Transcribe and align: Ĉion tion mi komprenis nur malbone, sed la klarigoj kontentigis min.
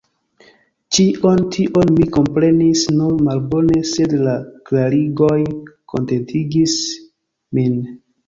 Ĉion 0.95 1.41
tion 1.55 1.91
mi 1.97 2.07
komprenis 2.15 2.85
nur 2.95 3.13
malbone, 3.27 3.77
sed 3.91 4.17
la 4.29 4.33
klarigoj 4.69 5.37
kontentigis 5.95 6.79
min. 7.59 7.77